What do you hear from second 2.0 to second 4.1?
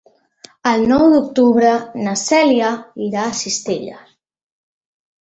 na Cèlia irà a Cistella.